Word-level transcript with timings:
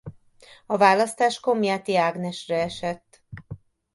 A 0.65 0.77
választás 0.77 1.39
Komjáthy 1.39 1.97
Ágnesre 1.97 2.61
esett. 2.61 3.23